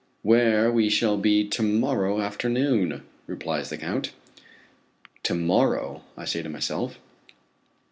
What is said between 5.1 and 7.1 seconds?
To morrow, I say to myself.